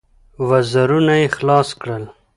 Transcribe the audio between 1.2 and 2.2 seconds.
يې خلاص کړل.